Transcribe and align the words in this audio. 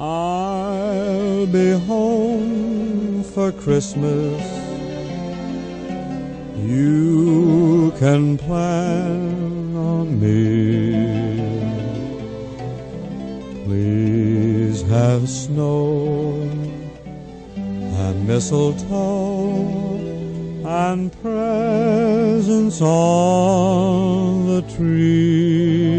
I'll 0.00 1.46
be 1.46 1.72
home 1.72 3.22
for 3.22 3.52
Christmas. 3.52 4.42
You 6.56 7.92
can 7.98 8.38
plan 8.38 9.76
on 9.76 10.20
me. 10.20 10.87
Have 14.98 15.28
snow 15.28 16.34
and 17.54 18.26
mistletoe 18.26 19.62
and 20.66 21.08
presents 21.22 22.80
on 22.82 24.46
the 24.48 24.62
tree. 24.76 25.94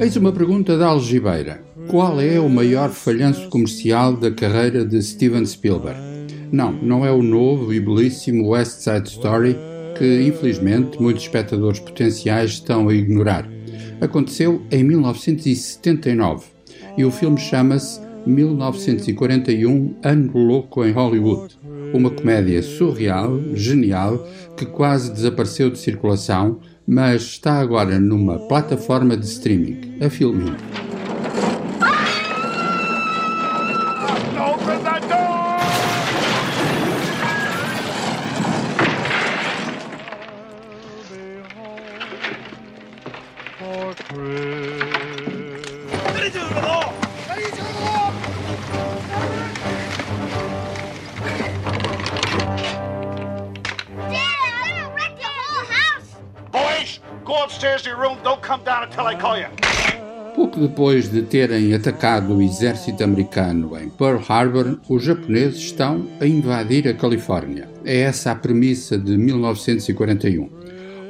Eis 0.00 0.16
uma 0.16 0.32
pergunta 0.32 0.76
da 0.76 0.88
Algibeira. 0.88 1.62
Qual 1.86 2.20
é 2.20 2.40
o 2.40 2.48
maior 2.48 2.90
falhanço 2.90 3.48
comercial 3.50 4.16
da 4.16 4.32
carreira 4.32 4.84
de 4.84 5.00
Steven 5.00 5.46
Spielberg? 5.46 6.00
Não, 6.50 6.72
não 6.72 7.06
é 7.06 7.12
o 7.12 7.22
novo 7.22 7.72
e 7.72 7.78
belíssimo 7.78 8.48
West 8.48 8.80
Side 8.80 9.08
Story 9.08 9.56
que, 9.96 10.22
infelizmente, 10.26 11.00
muitos 11.00 11.22
espectadores 11.22 11.78
potenciais 11.78 12.50
estão 12.54 12.88
a 12.88 12.94
ignorar. 12.94 13.48
Aconteceu 14.00 14.60
em 14.72 14.82
1979 14.82 16.50
e 16.96 17.04
o 17.04 17.10
filme 17.10 17.38
chama-se 17.38 18.00
1941 18.26 19.96
Ano 20.02 20.32
Louco 20.38 20.84
em 20.84 20.92
Hollywood. 20.92 21.58
Uma 21.92 22.10
comédia 22.10 22.62
surreal, 22.62 23.38
genial, 23.54 24.26
que 24.56 24.64
quase 24.64 25.12
desapareceu 25.12 25.70
de 25.70 25.78
circulação, 25.78 26.60
mas 26.86 27.22
está 27.22 27.60
agora 27.60 27.98
numa 27.98 28.38
plataforma 28.38 29.16
de 29.16 29.26
streaming, 29.26 29.98
a 30.00 30.08
Filmin. 30.08 30.54
Open 43.92 44.51
Boys, 56.52 57.00
go 57.24 57.42
upstairs 57.42 57.80
to 57.82 57.88
your 57.88 57.98
room. 57.98 58.18
Don't 58.22 58.42
come 58.42 58.62
down 58.62 58.84
until 58.84 59.06
I 59.06 59.16
call 59.16 59.38
you. 59.38 59.48
Pouco 60.34 60.60
depois 60.60 61.10
de 61.10 61.22
terem 61.22 61.72
atacado 61.74 62.34
o 62.34 62.42
exército 62.42 63.02
americano 63.02 63.78
em 63.78 63.88
Pearl 63.88 64.20
Harbor, 64.28 64.78
os 64.88 65.02
japoneses 65.02 65.60
estão 65.60 66.06
a 66.20 66.26
invadir 66.26 66.86
a 66.88 66.94
Califórnia. 66.94 67.68
É 67.84 68.00
essa 68.00 68.32
a 68.32 68.34
premissa 68.34 68.98
de 68.98 69.16
1941. 69.16 70.48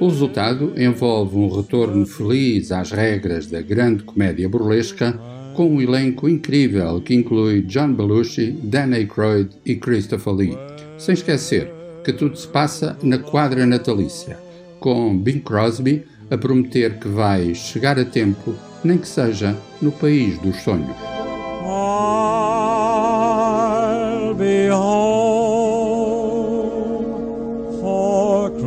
O 0.01 0.09
resultado 0.09 0.75
envolve 0.77 1.37
um 1.37 1.49
retorno 1.49 2.07
feliz 2.07 2.71
às 2.71 2.93
regras 2.93 3.49
da 3.49 3.61
grande 3.61 4.05
comédia 4.05 4.49
burlesca, 4.49 5.19
com 5.55 5.69
um 5.69 5.81
elenco 5.81 6.29
incrível 6.29 7.01
que 7.01 7.15
inclui 7.15 7.63
John 7.63 7.95
Belushi, 7.95 8.53
Dan 8.63 8.95
Aykroyd 8.95 9.51
e 9.65 9.75
Christopher 9.75 10.35
Lee. 10.35 10.59
Sem 10.99 11.15
esquecer 11.15 11.69
que 12.05 12.13
tudo 12.13 12.37
se 12.37 12.47
passa 12.47 12.97
na 13.03 13.19
quadra 13.19 13.67
natalícia, 13.67 14.39
com 14.83 15.17
Bing 15.17 15.39
Crosby 15.39 16.05
a 16.29 16.37
prometer 16.37 16.99
que 16.99 17.07
vai 17.07 17.55
chegar 17.55 18.01
a 18.01 18.05
tempo, 18.05 18.53
nem 18.83 18.99
que 18.99 19.07
seja 19.07 19.57
no 19.81 19.93
país 19.93 20.37
dos 20.41 20.61
sonhos. 20.63 20.97
I'll 21.65 22.75
be 24.35 24.67
home 24.69 24.83
for 27.81 28.51
Christmas. 28.51 28.63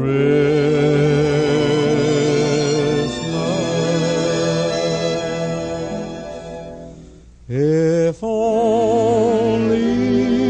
If 7.49 8.23
only 8.23 10.44